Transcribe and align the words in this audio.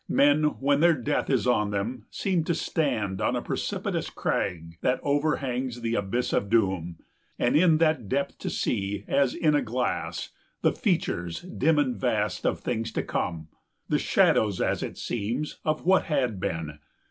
Men, 0.09 0.45
when 0.59 0.79
their 0.79 0.95
death 0.95 1.29
is 1.29 1.45
on 1.45 1.69
them, 1.69 2.07
seem 2.09 2.43
to 2.45 2.55
stand 2.55 3.21
On 3.21 3.35
a 3.35 3.41
precipitous 3.43 4.09
crag 4.09 4.79
that 4.81 4.99
overhangs 5.03 5.81
The 5.81 5.93
abyss 5.93 6.33
of 6.33 6.49
doom, 6.49 6.97
and 7.37 7.55
in 7.55 7.77
that 7.77 8.09
depth 8.09 8.39
to 8.39 8.49
see, 8.49 9.03
135 9.05 9.23
As 9.23 9.35
in 9.35 9.53
a 9.53 9.61
glass, 9.61 10.29
the 10.63 10.73
features 10.73 11.41
dim 11.41 11.77
and 11.77 11.95
vast 11.99 12.47
Of 12.47 12.61
things 12.61 12.91
to 12.93 13.03
come, 13.03 13.49
the 13.89 13.99
shadows, 13.99 14.59
as 14.59 14.81
it 14.81 14.97
seems, 14.97 15.59
Of 15.63 15.85
what 15.85 16.05
had 16.05 16.39
been. 16.39 16.79